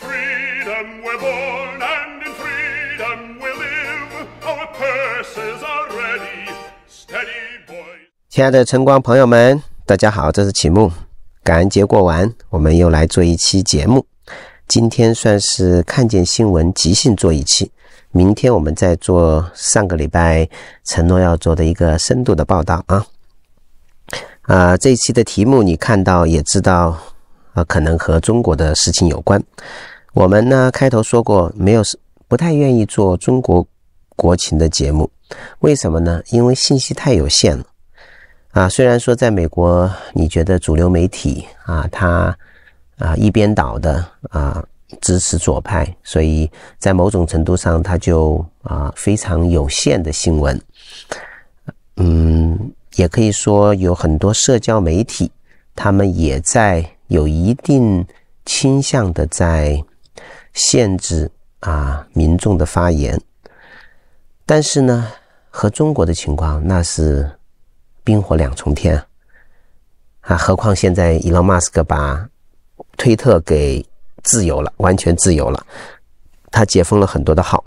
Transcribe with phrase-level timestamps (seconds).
[0.00, 4.26] freedom we're born, and in freedom we'll live.
[4.42, 6.52] Our purses are ready,
[6.88, 8.08] steady boys.
[8.28, 10.90] 亲爱的晨光朋友们，大家好，这是启幕。
[11.42, 14.06] 感恩节过完，我们又来做一期节目。
[14.66, 17.70] 今天算是看见新闻即兴做一期，
[18.12, 20.48] 明天我们再做上个礼拜
[20.84, 23.06] 承诺要做的一个深度的报道啊。
[24.42, 26.98] 啊、呃，这一期的题目你看到也知道，
[27.54, 29.42] 啊，可能和中国的事情有关。
[30.12, 31.82] 我们呢开头说过，没有
[32.28, 33.66] 不太愿意做中国
[34.14, 35.10] 国情的节目，
[35.60, 36.22] 为什么呢？
[36.30, 37.64] 因为信息太有限了。
[38.50, 42.36] 啊，虽然说在美国，你觉得主流媒体啊，它
[42.98, 44.62] 啊一边倒的啊
[45.00, 50.60] 支持左派，所以在某种程度上，它就啊非常有限的新闻，
[51.96, 52.72] 嗯。
[52.96, 55.28] 也可以说有很多社交媒体，
[55.74, 58.06] 他们也在有一定
[58.44, 59.82] 倾向的在
[60.52, 63.20] 限制啊民众的发言，
[64.46, 65.10] 但是呢，
[65.50, 67.30] 和中国的情况那是
[68.02, 69.02] 冰火两重天
[70.20, 70.36] 啊！
[70.36, 72.28] 何况现在伊隆马斯克把
[72.96, 73.84] 推特给
[74.22, 75.66] 自由了，完全自由了，
[76.50, 77.64] 他解封了很多的号。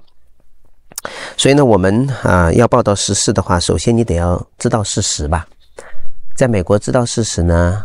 [1.38, 5.48] 所以呢，我们啊要报道时事的话，首先你得要知道事实吧。
[6.36, 7.84] 在美国知道事实呢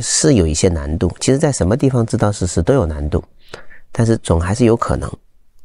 [0.00, 3.22] 是有一些难度，其实在什么地方知道事实都有难度，
[3.90, 5.10] 但是总还是有可能。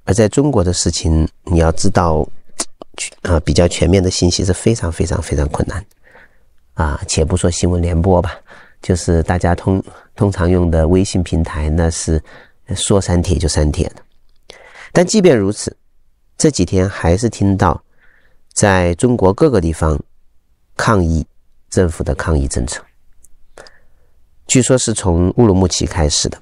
[0.05, 2.27] 而在中国的事情，你要知道
[3.21, 5.85] 啊比较全面的信息是非常非常非常困难
[6.73, 7.01] 啊。
[7.07, 8.35] 且不说新闻联播吧，
[8.81, 9.83] 就是大家通
[10.15, 12.21] 通常用的微信平台，那是
[12.75, 13.95] 说删帖就删帖的。
[14.91, 15.75] 但即便如此。
[16.39, 17.83] 这几天还是听到，
[18.53, 19.99] 在中国各个地方
[20.75, 21.25] 抗议
[21.67, 22.79] 政府的抗议政策。
[24.47, 26.41] 据说是从乌鲁木齐开始的。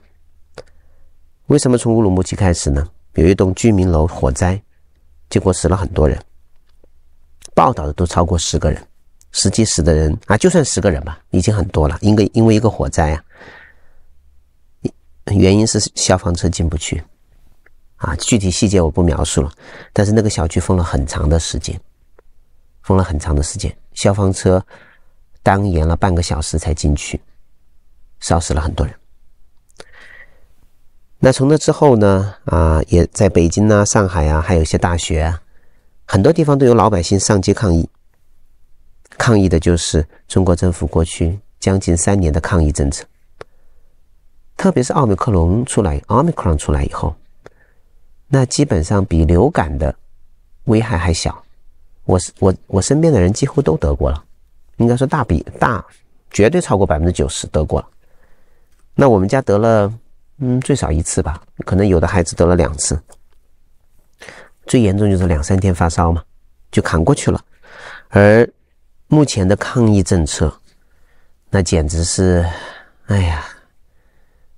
[1.47, 2.87] 为什么从乌鲁木齐开始呢？
[3.15, 4.61] 有一栋居民楼火灾，
[5.29, 6.21] 结果死了很多人，
[7.55, 8.87] 报道的都超过十个人，
[9.31, 11.97] 实际死的人啊，就算十个人吧，已经很多了。
[12.01, 13.23] 因为因为一个火灾啊，
[15.31, 17.03] 原因是消防车进不去。
[17.95, 19.51] 啊，具体细节我不描述了，
[19.93, 21.79] 但是那个小区封了很长的时间，
[22.83, 24.63] 封了很长的时间，消防车
[25.41, 27.19] 当延了半个小时才进去，
[28.25, 28.95] 烧死了很多人。
[31.19, 32.33] 那从那之后呢？
[32.45, 35.39] 啊，也在北京啊、上海啊，还有一些大学啊，
[36.05, 37.87] 很多地方都有老百姓上街抗议，
[39.15, 43.05] 抗议的就是中国政府过去将近三年的抗疫政策，
[44.57, 47.15] 特别是奥密克戎出来，奥密克戎出来以后。
[48.27, 49.95] 那基本上比流感的
[50.63, 51.43] 危害还小，
[52.05, 54.23] 我我我身边的人几乎都得过了，
[54.77, 55.85] 应该说大比大，
[56.31, 57.87] 绝对超过百分之九十得过了。
[58.95, 59.93] 那我们家得了，
[60.39, 62.99] 嗯，最少一次吧，可能有的孩子得了两次，
[64.65, 66.23] 最严重就是两三天发烧嘛，
[66.71, 67.39] 就扛过去了。
[68.09, 68.49] 而
[69.07, 70.51] 目前的抗疫政策，
[71.49, 72.43] 那简直是，
[73.07, 73.45] 哎呀，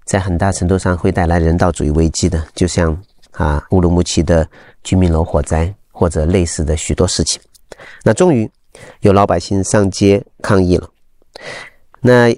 [0.06, 2.98] 在很大程度上会带来人道主义危机的，就像。
[3.34, 4.50] 啊，乌鲁木齐的
[4.82, 7.40] 居民楼火灾或者类似的许多事情，
[8.04, 8.50] 那终于
[9.02, 10.90] 有老百姓上街抗议了。
[12.02, 12.36] 那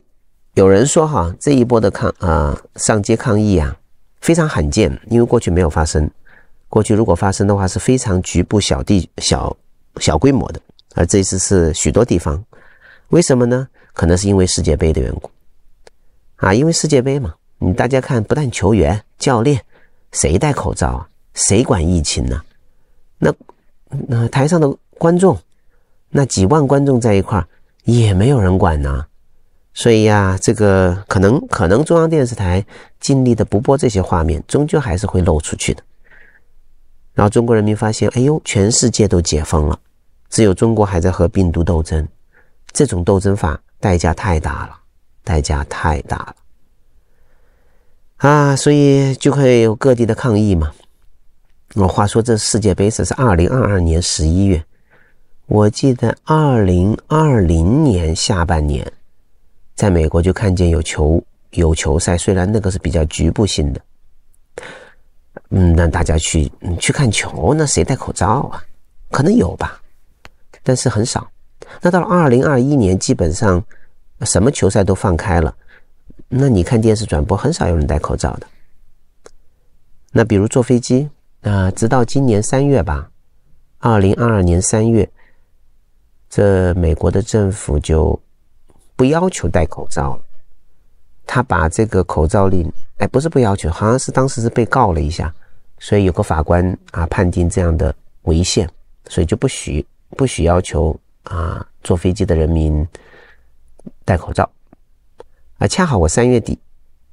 [0.60, 3.74] 有人说哈，这一波的抗啊上街抗议啊
[4.20, 6.12] 非常罕见，因为过去没有发生。
[6.68, 9.56] 过去如果发生的话是非常局部小地小
[10.02, 10.60] 小规模的，
[10.96, 12.44] 而这一次是许多地方。
[13.08, 13.70] 为什么呢？
[13.94, 15.32] 可能是因为世界杯的缘故
[16.36, 19.62] 啊，因为世界杯嘛，你大家看，不但球员、教练。
[20.12, 21.08] 谁戴口罩啊？
[21.36, 22.42] 谁管疫情呢？
[23.18, 23.34] 那
[24.10, 25.40] 那台上的观众，
[26.10, 27.48] 那几万观众在一块儿
[27.86, 29.06] 也没有人管呢。
[29.74, 32.66] 所以呀，这个可能可能中央电视台
[33.00, 35.84] 尽力的不播这些画面，终究还是会漏出去的。
[37.14, 39.80] 然后中国人民发现，哎呦，全世界都解封了，
[40.30, 42.08] 只有中国还在和病毒斗争。
[42.72, 44.78] 这种斗争法代价太大了，
[45.24, 46.36] 代价太大了。
[48.18, 50.72] 啊，所以就会有各地的抗议嘛。
[51.76, 54.64] 我话说，这世界杯是是二零二二年十一月，
[55.48, 58.92] 我记得二零二零年下半年，
[59.80, 63.82] 在美国就看见有球有球赛，虽然那个是比较局部性的，
[65.52, 68.62] 嗯，让大家去去看球，那谁戴口罩啊？
[69.10, 69.82] 可能有吧，
[70.64, 71.26] 但是很少。
[71.82, 73.64] 那到了二零二一年，基本上
[74.24, 75.56] 什么球赛都放开了。
[76.28, 78.48] 那你看电视转播，很少有人戴口罩的。
[80.12, 81.10] 那比如坐飞机，
[81.44, 83.10] 啊、直到今年三月吧，
[83.78, 85.10] 二零二二年三月，
[86.30, 88.22] 这美国的政府就
[89.00, 90.22] 不要求戴口罩了。
[91.26, 95.34] 他把这个口罩令，哎，不是不要求，好像是当时是被告了一下，
[95.80, 98.70] 所以有个法官啊判定这样的违宪，
[99.08, 99.86] 所以就不许
[100.18, 100.94] 不许要求
[101.24, 102.86] 啊坐飞机的人民
[104.04, 104.50] 戴口罩。
[105.60, 106.60] 啊，恰好我三月底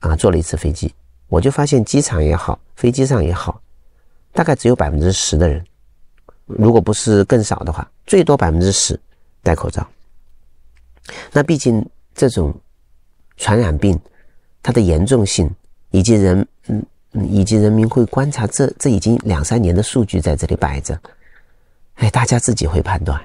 [0.00, 0.92] 啊坐了一次飞机，
[1.28, 3.60] 我就发现机场也好，飞机上也好，
[4.32, 5.64] 大概只有百分之十的人，
[6.46, 8.98] 如果不是更少的话，最多百分之十
[9.44, 9.86] 戴口罩。
[11.32, 12.54] 那毕竟这种。
[13.38, 14.00] 传染病，
[14.62, 15.46] 它的严重性
[15.90, 16.82] 以及人嗯
[17.30, 20.98] 以及人民会观察，这这已经两三年的数据在这里摆着，
[21.96, 23.20] 哎，大家自己会判断，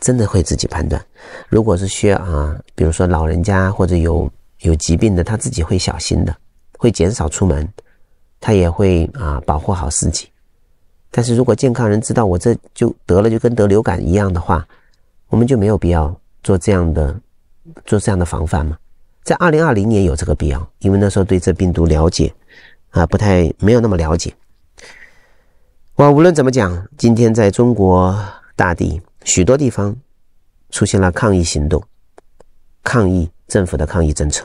[0.00, 1.02] 真的会自己判断。
[1.48, 6.36] 如果是需要啊，比如说老人家或者有有疾病的，他自己会小心的，
[6.76, 7.66] 会减少出门，
[8.40, 10.28] 他也会啊保护好自己。
[11.10, 14.68] 但是如果健康人知道我这就得了，就跟得流感一样的话，
[15.28, 17.18] 我们就没有必要做这样的
[17.84, 18.76] 做这样的防范嘛。
[19.22, 22.32] 在二零二零年有这个必要，因为那时候对这病毒了解
[22.90, 24.34] 啊不太没有那么了解。
[25.94, 28.18] 我无论怎么讲，今天在中国
[28.56, 29.96] 大地许多地方
[30.70, 31.82] 出现了抗议行动，
[32.82, 34.44] 抗议政府的抗议政策。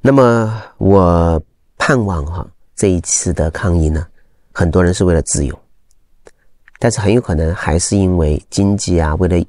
[0.00, 1.40] 那么我
[1.78, 4.06] 盼望哈这一次的抗议呢，
[4.52, 5.58] 很多人是为了自由，
[6.78, 9.42] 但是很有可能还是因为经济啊，为了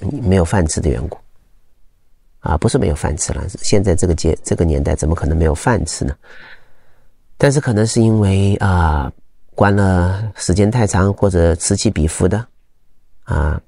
[0.00, 1.18] 没有饭吃的缘故。
[2.40, 3.42] 啊，不是没有饭吃了。
[3.48, 6.14] 现在这个节这个年代，怎么可能没有饭吃呢？
[7.38, 9.10] 但是可能是因为啊，
[9.54, 12.46] 关了时间太长，或者此起彼伏的，
[13.22, 13.58] 啊，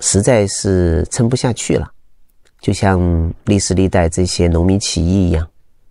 [0.00, 1.92] 实在是撑不下去了。
[2.60, 2.98] 就像
[3.44, 5.46] 历史历代这些农民起义一样，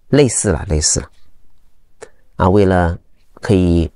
[0.10, 1.10] 类似了，类似了。
[2.38, 2.98] 啊，为了
[3.36, 3.88] 可以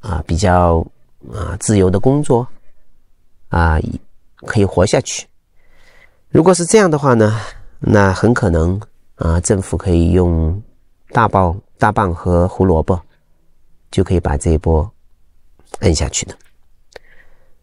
[0.00, 0.84] 啊比较
[1.32, 2.46] 啊自由的工作，
[3.48, 3.78] 啊
[4.42, 5.26] 可以活下去。
[6.28, 7.40] 如果是这样的话呢？
[7.78, 8.80] 那很可能
[9.16, 10.60] 啊，政府可以用
[11.10, 12.98] 大棒、大棒和胡萝卜，
[13.90, 14.90] 就可以把这一波
[15.80, 16.34] 摁下去的。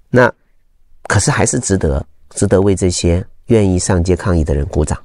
[0.09, 0.31] 那
[1.07, 4.97] 可是还是值得，值得为这些愿意上街抗议的人鼓掌，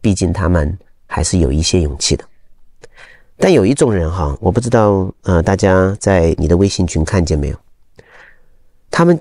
[0.00, 0.76] 毕竟他们
[1.06, 2.24] 还是有一些勇气的。
[3.36, 7.60] 但有一种人哈，我不知道呃，大家在你的微信群看见没有？
[8.90, 9.20] 他们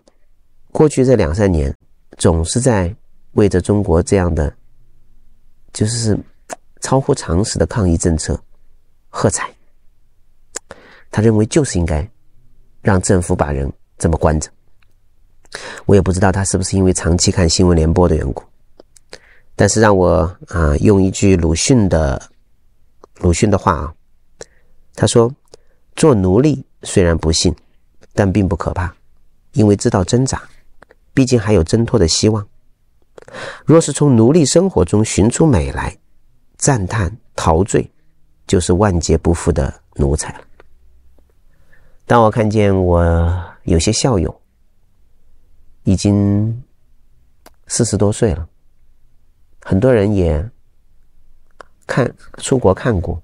[0.71, 1.75] 过去这两三年
[2.17, 2.93] 总是在
[3.33, 4.53] 为着中国这样的。
[5.73, 6.17] 就是
[6.79, 8.41] 超乎常识的抗议政策，
[9.09, 9.53] 喝彩。
[11.11, 12.09] 他认为就是应该
[12.81, 14.49] 让政府把人这么关着。
[15.85, 18.41] 我也不知道他是不是因为长期看新闻联播的缘故。
[19.53, 22.21] 但是让我啊用一句鲁迅的
[23.19, 23.93] 鲁迅的话啊，
[24.93, 25.29] 他说
[25.97, 27.53] ：“做奴隶虽然不幸，
[28.13, 28.95] 但并不可怕，
[29.51, 30.41] 因为知道挣扎，
[31.15, 32.47] 毕竟还有挣脱的希望。”
[33.65, 35.97] 若是从奴隶生活中寻出美来，
[36.57, 37.89] 赞叹陶醉，
[38.45, 40.41] 就是万劫不复的奴才了。
[42.05, 43.03] 当我看见我
[43.63, 44.41] 有些校友
[45.83, 46.63] 已经
[47.67, 48.47] 四十多岁了，
[49.61, 50.47] 很多人也
[51.87, 53.19] 看出国看过，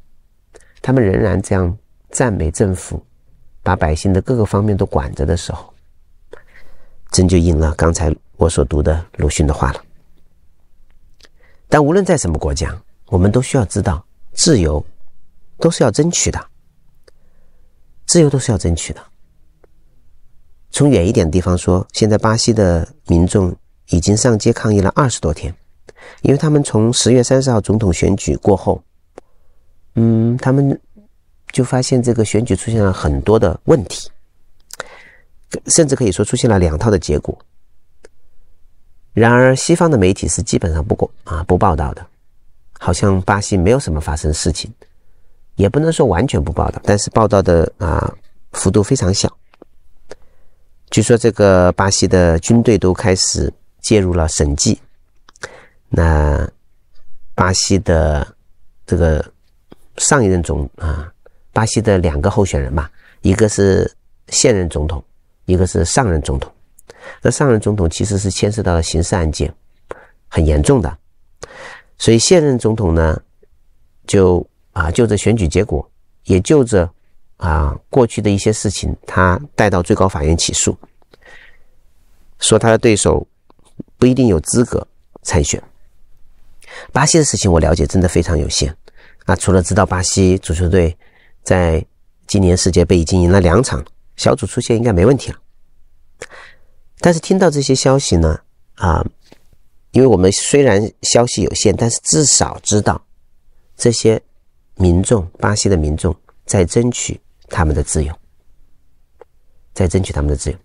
[0.81, 1.77] 他们仍然这样
[2.09, 3.05] 赞美政府，
[3.61, 5.71] 把百姓的各个方面都管着的时候，
[7.11, 9.83] 真就应了刚才我所读的鲁迅的话了。
[11.69, 12.75] 但无论在什么国家，
[13.07, 14.03] 我们都需要知道，
[14.33, 14.83] 自由
[15.57, 16.43] 都是要争取的。
[18.07, 19.01] 自由都是要争取的。
[20.69, 23.55] 从远一点的地方说，现在巴西的民众
[23.89, 25.53] 已经上街抗议了二十多天，
[26.21, 28.81] 因为他们从十月三十号总统选举过后，
[29.95, 30.79] 嗯，他们
[31.51, 34.09] 就发现这个选举出现了很多的问题，
[35.67, 37.37] 甚至可以说出现了两套的结果。
[39.13, 42.05] 然而，西方的媒体是基本上不过啊不报道的，
[42.79, 44.73] 好像巴西没有什么发生事情，
[45.55, 48.13] 也不能说完全不报道，但是报道的啊
[48.53, 49.29] 幅度非常小。
[50.89, 54.79] 据说这个巴西的军队都开始介入了审计，
[55.89, 56.49] 那
[57.35, 58.25] 巴西的
[58.85, 59.25] 这个
[59.97, 61.11] 上一任总啊，
[61.51, 62.89] 巴西的两个候选人吧，
[63.21, 63.89] 一个是
[64.29, 65.03] 现任总统，
[65.45, 66.51] 一个是上任总统。
[67.21, 69.51] 那上任总统其实是牵涉到了刑事案件，
[70.27, 70.97] 很严重的，
[71.97, 73.19] 所以现任总统呢，
[74.05, 75.89] 就啊就着选举结果，
[76.25, 76.87] 也就着
[77.37, 80.77] 啊过去的一些事情，他带到最高法院起诉，
[82.39, 83.25] 说他的对手
[83.97, 84.87] 不一定有资格
[85.23, 85.61] 参选。
[86.91, 88.73] 巴西的事情我了解真的非常有限，
[89.25, 90.95] 啊，除了知道巴西足球队
[91.41, 91.83] 在
[92.27, 93.83] 今年世界杯已经赢了两场，
[94.15, 95.39] 小组出线应该没问题了。
[96.99, 98.39] 但是听到这些消息呢，
[98.75, 99.03] 啊，
[99.91, 103.03] 因为我们虽然消息有限，但是至少知道
[103.75, 104.21] 这些
[104.75, 106.15] 民众，巴西的民众
[106.45, 108.13] 在争取他们的自由，
[109.73, 110.57] 在争取他们的自由。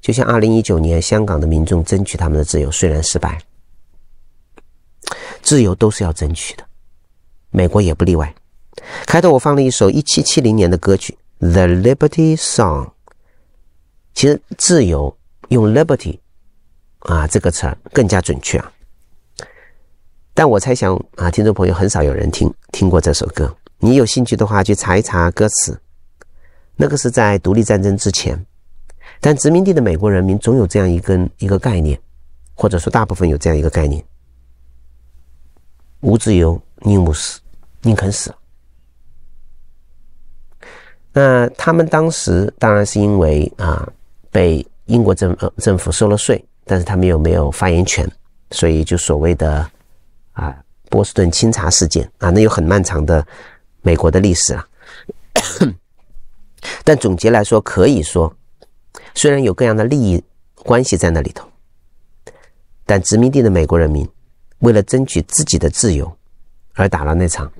[0.00, 3.40] 就像二零一九年香港的民众争取他们的自由，虽然失败，
[5.42, 6.64] 自由都是要争取的，
[7.50, 8.32] 美国也不例外。
[9.04, 12.86] 开头我放了一首一七七零年的歌曲《The Liberty Song》，
[14.14, 15.14] 其实自由
[15.48, 16.18] 用 “liberty”
[17.00, 18.72] 啊这个词更加准确啊。
[20.32, 23.54] 但我猜想啊，听众朋友很少有人听听过这首歌。
[23.78, 25.78] 你有兴趣的话，去查一查歌词。
[26.74, 28.44] 那个是在独立战争之前，
[29.20, 31.98] 但殖民地的美国人民总有这样一根一个概念，
[32.54, 34.02] 或者说大部分有这样一个概念：
[36.00, 37.40] 无自由宁无死，
[37.82, 38.34] 宁肯死。
[41.18, 43.90] 那他们当时当然是因为啊
[44.30, 48.06] 被英国政政府收了税，但是他们又没有发言权，
[48.50, 49.66] 所以就所谓的
[50.34, 50.54] 啊
[50.90, 53.26] 波士顿清查事件啊，那有很漫长的
[53.80, 54.68] 美国的历史啊。
[56.84, 58.30] 但总结来说，可以说，
[59.14, 60.22] 虽然有各样的利益
[60.56, 61.48] 关系在那里头，
[62.84, 64.06] 但殖民地的美国人民
[64.58, 66.14] 为了争取自己的自由
[66.74, 67.50] 而打了那场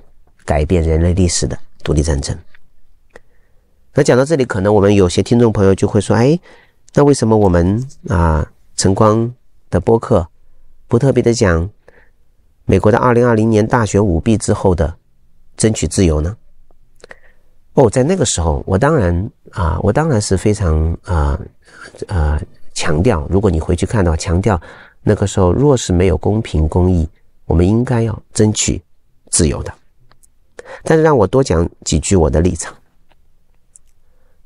[0.45, 2.37] 改变人类历史的独立战争。
[3.97, 6.39] 那讲到这里，可能我们有些听众朋友就会说：“哎，
[6.93, 9.33] 那为什么我们啊晨光
[9.71, 10.27] 的播客
[10.87, 11.67] 不特别的讲
[12.65, 14.93] 美国的二零二零年大选舞弊之后的
[15.55, 16.37] 争取自由呢？”
[17.73, 21.39] 哦，在那个时候，我当然啊，我当然是非常啊
[22.05, 22.39] 啊
[22.75, 24.61] 强调，如果你回去看到强调
[25.01, 27.09] 那个时候，若是没有公平公义，
[27.45, 28.79] 我们应该要争取
[29.31, 29.73] 自由的。
[30.83, 32.71] 但是让我多讲几句我的立场。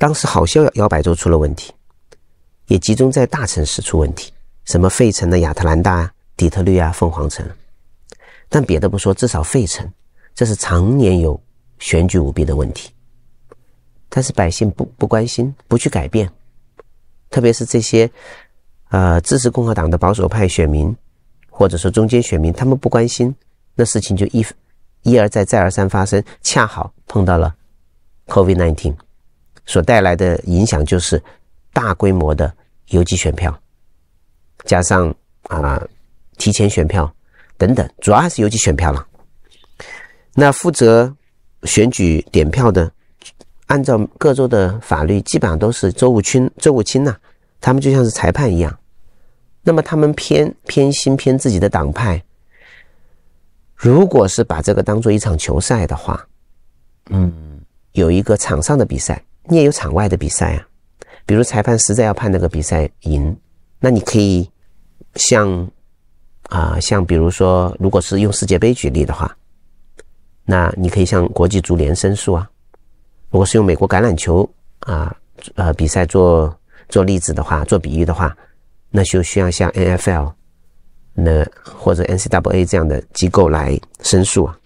[0.01, 1.71] 当时好像摇摆州出了问题，
[2.65, 4.33] 也集中在大城市出问题，
[4.65, 7.47] 什么费城的亚特兰大、底特律啊、凤凰城。
[8.49, 9.87] 但别的不说，至少费城
[10.33, 11.39] 这是常年有
[11.77, 12.89] 选举舞弊的问题，
[14.09, 16.27] 但是百姓不不关心，不去改变，
[17.29, 18.09] 特别是这些
[18.89, 20.97] 呃支持共和党的保守派选民，
[21.47, 23.35] 或者说中间选民，他们不关心，
[23.75, 24.43] 那事情就一
[25.03, 27.53] 一而再再而三发生，恰好碰到了
[28.25, 28.95] COVID-19。
[29.65, 31.21] 所带来的影响就是
[31.71, 32.53] 大规模的
[32.87, 33.57] 邮寄选票，
[34.65, 35.13] 加上
[35.43, 35.81] 啊、
[36.37, 37.13] 提前选票
[37.57, 39.05] 等等，主要还是邮寄选票了。
[40.33, 41.13] 那负责
[41.63, 42.91] 选举点票的，
[43.67, 47.15] 按照各州的法律，基本上都是州务卿、州务卿呐，
[47.59, 48.77] 他们就像是裁判一样。
[49.63, 52.21] 那么他们偏偏心偏自己的党派，
[53.75, 56.25] 如果是把这个当做一场球赛的话，
[57.09, 59.23] 嗯，有一个场上的比赛。
[59.45, 60.67] 你也有场外的比赛啊，
[61.25, 63.35] 比如裁判实在要判那个比赛赢，
[63.79, 64.49] 那你可以
[65.15, 65.69] 像
[66.43, 69.33] 啊、像比如说，如果是用世界杯举例的话，
[70.43, 72.49] 那你可以向国际足联申诉啊。
[73.29, 74.47] 如果是用美国橄榄球
[74.81, 75.15] 啊
[75.55, 76.53] 呃比赛做
[76.89, 78.35] 做例子的话，做比喻的话，
[78.89, 80.33] 那就需要向 NFL
[81.13, 84.57] 那或者 NCAA 这样的机构来申诉啊。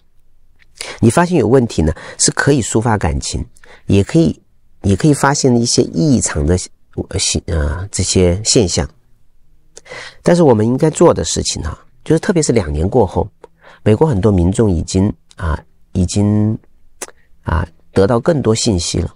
[0.99, 3.45] 你发现有问题呢，是可以抒发感情，
[3.85, 4.41] 也可以。
[4.85, 6.55] 也可以发现一些异常的
[7.17, 8.87] 现啊这些现象，
[10.21, 13.27] 但是我们应该做的事情呢，就是特别是两年过后，
[13.83, 15.59] 美国很多民众已经啊
[15.93, 16.57] 已经
[17.41, 19.11] 啊得到更多信息了，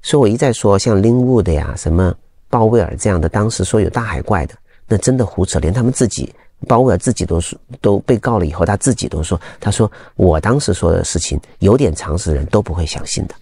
[0.00, 2.14] 所以我一再说，像林伍的呀、什么
[2.48, 4.54] 鲍威尔这样的，当时说有大海怪的，
[4.88, 6.32] 那真的胡扯，连他们自己
[6.66, 13.34] 鲍威尔自己都说都被告了以后，他自己都说，他说我当时说的事情，有点常识人都不会相信的。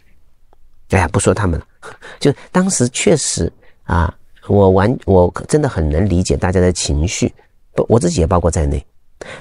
[0.93, 1.67] 哎呀，不说他们了，
[2.21, 3.53] 就当时确实
[3.85, 4.15] 啊，
[4.47, 7.33] 我完我真的很能理解大家的情绪，
[7.75, 8.85] 不，我自己也包括在内。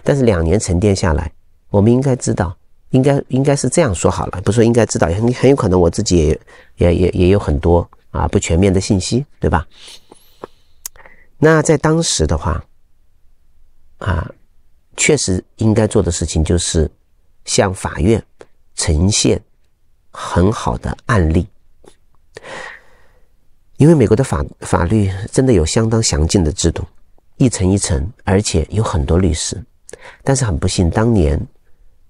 [0.03, 1.31] 但是两年沉淀下来，
[1.69, 2.55] 我们应该知道，
[2.91, 6.39] 应该应该是这样说好了，不说应该知道，很很有可能我自己也
[6.77, 9.67] 也也也有很多啊不全面的信息，对吧？
[11.37, 12.63] 那在当时的话，
[13.97, 14.31] 啊，
[14.95, 16.89] 确实应该做的事情就是
[17.45, 18.23] 向法院
[18.75, 19.41] 呈现。
[20.11, 21.47] 很好的案例，
[23.77, 26.83] 因为美国的法法律真的有相当详尽的制度，
[27.37, 29.61] 一层一层，而且有很多律师。
[30.23, 31.39] 但是很不幸，当年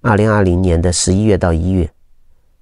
[0.00, 1.88] 二零二零年的十一月到一月，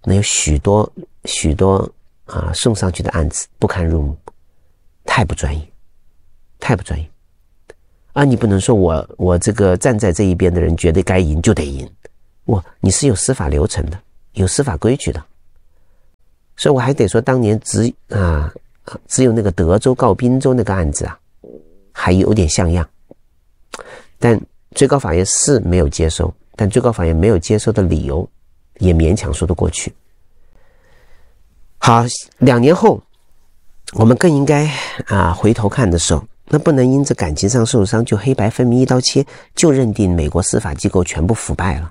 [0.04, 0.90] 那有许多
[1.24, 1.90] 许多
[2.26, 4.16] 啊送上去的案子不堪入目，
[5.04, 5.72] 太不专业，
[6.58, 7.10] 太不专业。
[8.12, 11.88] 啊，你不能说我我这个站在这一边的人觉得该赢就得赢，
[12.44, 14.00] 我你是有司法流程的，
[14.32, 15.24] 有司法规矩的。
[16.60, 18.52] 所以我还得说，当年只啊，
[19.08, 21.18] 只有那个德州告宾州那个案子啊，
[21.90, 22.86] 还有点像样。
[24.18, 24.38] 但
[24.74, 28.28] 最高法院是没有接收但最高法院没有接收的理由，
[28.76, 29.90] 也勉强说得过去。
[31.78, 32.04] 好，
[32.36, 33.02] 两年后，
[33.94, 34.70] 我们更应该
[35.06, 39.24] 啊回头看的时候，那不能因着感情上受伤就黑白分明一刀切，
[39.54, 41.90] 就认定美国司法机构全部腐败了，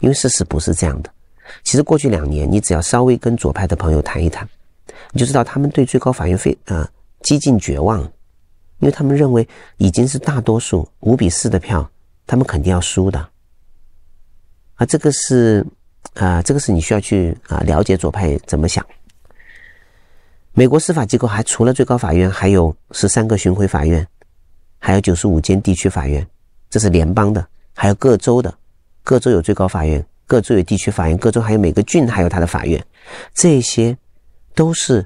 [0.00, 1.12] 因为事实不是这样的。
[1.62, 4.48] 其实过去两年，你只要稍微跟左派的朋友谈一谈，
[5.12, 6.88] 你就知道他们对最高法院非啊
[7.22, 8.00] 几近绝望，
[8.78, 9.46] 因为他们认为
[9.78, 11.88] 已经是大多数五比四的票，
[12.26, 13.28] 他们肯定要输的。
[14.74, 15.64] 啊，这个是
[16.14, 18.84] 啊，这个是你需要去啊了解左派怎么想。
[20.52, 24.06] 美国司法机构还除了最高法院，还有十三个巡回法院，
[24.78, 26.26] 还有九十五间地区法院，
[26.68, 28.52] 这是联邦的，还有各州的，
[29.04, 32.80] 各州有最高法院，各州有地区法院，各州还有每个郡还有他的法院，
[33.34, 33.96] 这些
[34.54, 35.04] 都是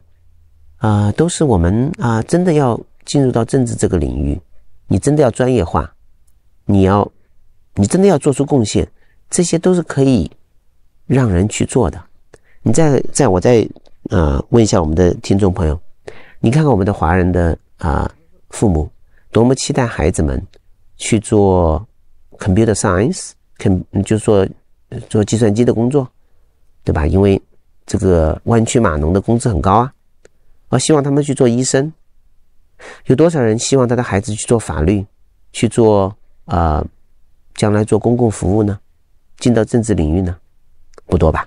[0.76, 4.38] 啊、都是我们啊、真的要进入到政治这个领域，
[4.86, 5.90] 你真的要专业化，
[6.66, 7.10] 你要，
[7.74, 8.86] 你真的要做出贡献，
[9.30, 10.30] 这些都是可以
[11.06, 11.98] 让人去做的。
[12.60, 13.66] 你再再我再。
[14.10, 15.80] 啊、问一下我们的听众朋友，
[16.38, 18.14] 你看看我们的华人的啊、
[18.50, 18.86] 父母，
[19.32, 20.46] 多么期待孩子们
[20.98, 21.82] 去做
[22.36, 24.46] computer science，肯就是说
[25.08, 26.08] 做计算机的工作，
[26.84, 27.06] 对吧？
[27.06, 27.40] 因为
[27.86, 29.92] 这个弯曲码农的工资很高啊，
[30.68, 31.92] 我希望他们去做医生。
[33.06, 35.04] 有多少人希望他的孩子去做法律，
[35.52, 36.06] 去做
[36.44, 36.86] 啊、呃，
[37.54, 38.78] 将来做公共服务呢？
[39.38, 40.36] 进到政治领域呢？
[41.06, 41.46] 不多吧？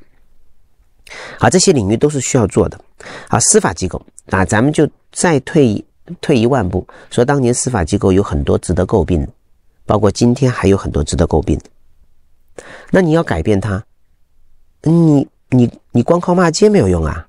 [1.39, 2.79] 啊，这些领域都是需要做的。
[3.27, 5.85] 啊，司法机构啊，咱们就再退一
[6.21, 9.27] 退一万步，说当年司法机构有很多值得诟病，
[9.85, 11.65] 包括今天还有很多值得诟病的。
[12.91, 13.83] 那你要改变它，
[14.83, 17.27] 你你你光靠骂街没有用啊，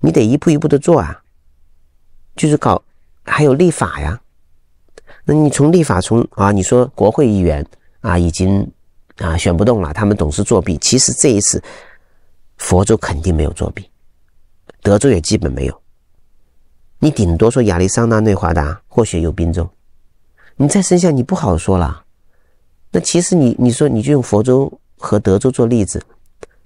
[0.00, 1.22] 你得一步一步的做啊，
[2.34, 2.82] 就是搞
[3.24, 4.20] 还有立法呀。
[5.24, 7.66] 那你从立法从啊，你说国会议员
[8.00, 8.70] 啊已经
[9.18, 11.62] 啊选不动了，他们总是作弊，其实这一次。
[12.58, 13.86] 佛州肯定没有作弊，
[14.80, 15.82] 德州也基本没有。
[16.98, 19.68] 你顶多说亚利桑那、内华达或许有宾州，
[20.56, 22.05] 你再剩下你不好说了。
[22.90, 26.02] 那其实你你说你就用佛州和德州做例子，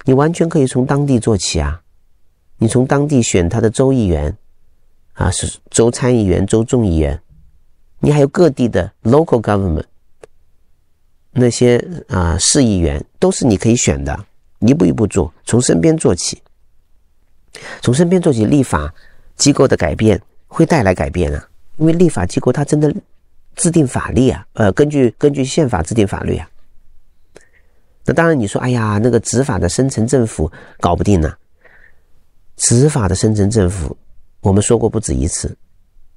[0.04, 1.80] 你完全可以从当地做起啊。
[2.58, 4.36] 你从当地选他的州议员，
[5.14, 7.20] 啊是州参议员、州众议员，
[7.98, 9.84] 你还有各地的 local government
[11.32, 14.26] 那些啊市议员都是你可以选的。
[14.60, 16.38] 一步一步做，从身边做起，
[17.80, 18.92] 从身边做起，立法
[19.36, 21.48] 机构的改变会带来改变啊！
[21.78, 22.94] 因为立法机构它真的
[23.56, 26.48] 制定法律啊，呃，根据根据宪法制定法律啊。
[28.04, 31.32] 那当然你说，哎呀，那个执法的深层政府搞不定呢、
[32.56, 33.96] 执法的深层政府，
[34.40, 35.54] 我们说过不止一次，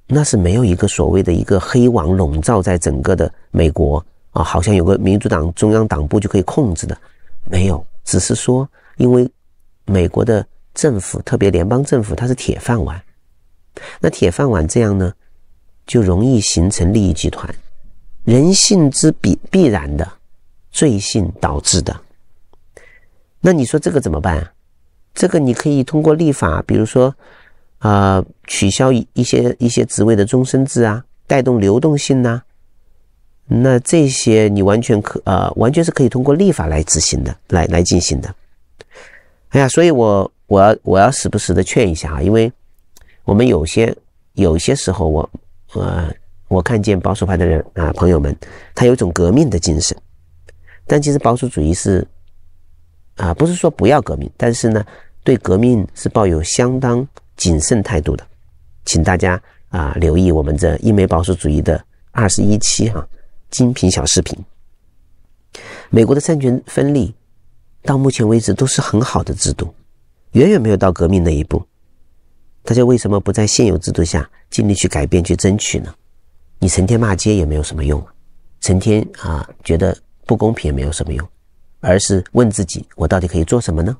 [0.06, 6.96] 那是没有一个所谓的一个黑网笼罩在整个的美国啊，好像有个民主党中央党部就可以控制的，
[7.44, 7.84] 没有。
[8.04, 9.30] 只是说，因为
[9.84, 10.44] 美国的
[10.74, 13.00] 政府，特别联邦政府，它是铁饭碗。
[14.00, 15.12] 那铁饭碗这样呢，
[15.86, 17.54] 就容易形成利益集团，
[18.24, 20.06] 人性之必必然的，
[20.70, 21.94] 罪性导致的。
[23.40, 24.52] 那你说这个怎么办啊？
[25.14, 27.14] 这个你可以通过立法，比如说，
[27.78, 32.42] 啊、呃，取消一些一些职位的终身制啊，带动流动性呐、
[33.46, 38.34] 那这些你完全可呃，完全是可以通过立法来执行的，来来进行的。
[39.50, 42.50] 哎呀，所以我我要我要时不时的劝一下啊，因为
[43.24, 43.94] 我们有些
[44.32, 45.30] 有些时候我
[45.74, 46.12] 呃
[46.48, 48.36] 我看见保守派的人啊朋友们，
[48.74, 49.96] 他有种革命的精神，
[50.86, 52.06] 但其实保守主义是
[53.16, 54.84] 啊不是说不要革命，但是呢
[55.22, 57.06] 对革命是抱有相当
[57.36, 58.26] 谨慎态度的，
[58.84, 61.82] 请大家啊留意我们这英美保守主义的
[62.12, 63.06] 二十一期哈。
[63.50, 64.36] 精品小视频。
[65.88, 67.14] 美国的三权分立
[67.82, 69.72] 到目前为止都是很好的制度，
[70.32, 71.64] 远远没有到革命那一步。
[72.64, 75.94] 大家为什么不在现有制度下尽力去改变、去争取呢？
[76.58, 78.04] 你成天骂街也没有什么用，
[78.60, 79.96] 成天啊觉得
[80.26, 81.28] 不公平也没有什么用，
[81.80, 83.96] 而是问自己：我到底可以做什么呢？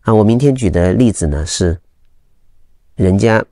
[0.00, 1.78] 啊，我明天举的例子呢是
[2.96, 3.44] 人家。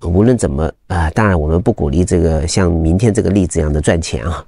[0.00, 4.46] 无论怎么啊，当然我们不鼓励这个像明天这个例子一样的赚钱啊。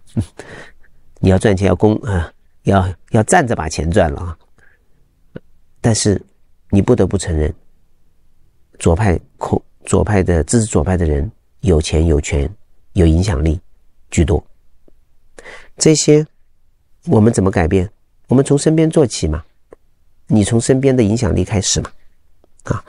[1.18, 2.30] 你要赚钱要公啊，
[2.64, 4.38] 要要站着把钱赚了啊。
[5.80, 6.20] 但是
[6.68, 7.54] 你不得不承认，
[8.78, 12.48] 左派控左派的支持左派的人有钱有权
[12.92, 13.60] 有影响力
[14.10, 14.44] 居多。
[15.76, 16.26] 这些
[17.06, 17.90] 我们怎么改变？
[18.28, 19.44] 我们从身边做起嘛。
[20.26, 21.90] 你从身边的影响力开始嘛。
[22.64, 22.84] 啊。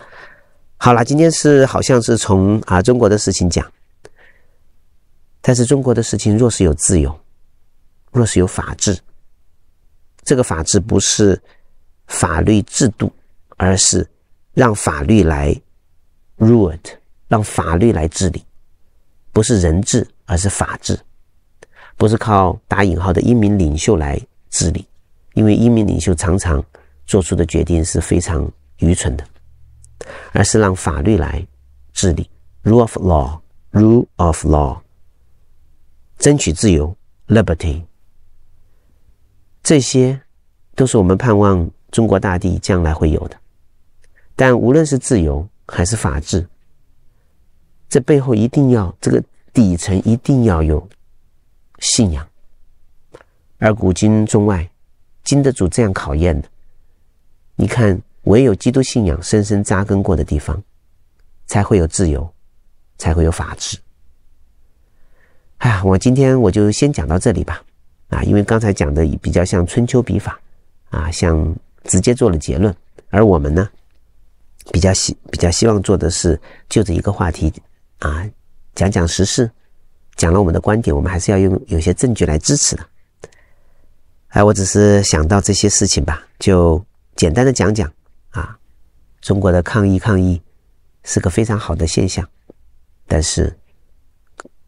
[0.78, 3.66] 好了，今天是好像是从啊中国的事情讲，
[5.42, 7.20] 但是中国的事情若是有自由，
[8.12, 8.98] 若是有法治，
[10.24, 11.40] 这个法治不是
[12.08, 13.12] 法律制度，
[13.58, 14.08] 而是
[14.54, 15.56] 让法律来
[16.38, 16.90] rule it，
[17.28, 18.44] 让法律来治理，
[19.32, 21.00] 不是人治，而是法治，
[21.96, 24.20] 不是靠打引号的英明领袖来
[24.50, 24.86] 治理，
[25.34, 26.64] 因为英明领袖常常
[27.06, 29.24] 做出的决定是非常愚蠢的，
[30.32, 31.46] 而是让法律来
[31.94, 32.30] 治理
[32.64, 34.80] ，rule of law，rule of law，
[36.18, 36.96] 争取自由
[37.28, 37.82] ，liberty，
[39.64, 40.20] 这些
[40.76, 43.38] 都是我们盼望中国大地将来会有的。
[44.36, 46.48] 但无论是自由还是法治，
[47.90, 49.22] 这背后一定要这个
[49.54, 50.88] 底层一定要有
[51.80, 52.28] 信仰，
[53.58, 54.68] 而古今中外
[55.24, 56.48] 经得住这样考验的，
[57.56, 60.62] 你看，唯有基督信仰深深扎根过的地方，
[61.46, 62.28] 才会有自由，
[62.98, 63.78] 才会有法治。
[65.58, 67.62] 哎呀，我今天我就先讲到这里吧。
[68.10, 70.40] 啊，因为刚才讲的比较像春秋笔法，
[70.92, 71.54] 啊，像
[71.84, 72.74] 直接做了结论，
[73.10, 73.70] 而我们呢，
[74.72, 77.52] 比较希比较希望做的是就这一个话题
[78.00, 78.28] 啊，
[78.76, 79.50] 讲讲实事，
[80.16, 82.86] 讲了我们的观点，我们还是要用有些证据来支持的。
[84.30, 86.84] 哎，我只是想到这些事情吧，就
[87.16, 87.92] 简单的讲讲
[88.30, 88.58] 啊，
[89.22, 90.42] 中国的抗疫抗疫
[91.04, 92.28] 是个非常好的现象，
[93.08, 93.58] 但是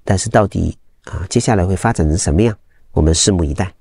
[0.03, 2.57] 但是到底啊接下来会发展成什么样，
[2.91, 3.71] 我们拭目以待。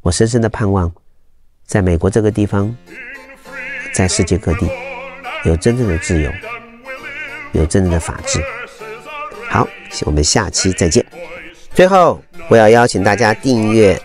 [0.00, 0.90] 我深深的盼望，
[1.66, 2.74] 在美国这个地方。
[4.00, 4.66] 在世界各地，
[5.44, 6.30] 有真正的自由，
[7.52, 8.42] 有真正的法治。
[9.46, 9.68] 好，
[10.06, 11.04] 我们下期再见。
[11.74, 14.00] 最后，我要邀请大家订阅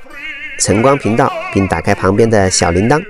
[0.60, 3.02] 晨光频道，并打开旁边的小铃铛，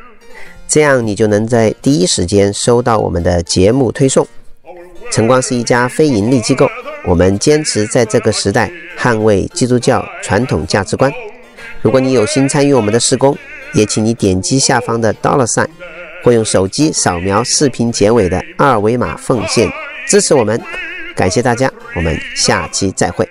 [0.67, 4.28] 这样你就能在第一时间收到我们的节目推送。
[5.10, 6.69] 晨光是一家非盈利机构，
[7.04, 11.12] 我们坚持在这个时代捍卫基督教传统价值观。
[11.82, 13.36] 如果你有心参与我们的事工，
[13.74, 15.67] 也请你点击下方的 dollar sign。
[16.26, 19.72] 会用手机扫描视频结尾的二维码奉献
[20.08, 20.60] 支持我们，
[21.16, 23.30] 感谢大家，我们下期再会。